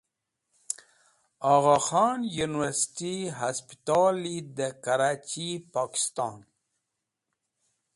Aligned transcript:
Agha 1.49 1.75
Khan 1.87 2.23
University 2.45 3.13
Hospitali 3.43 4.35
de 4.59 4.73
Karach 4.85 5.37
Pokiston 5.71 6.43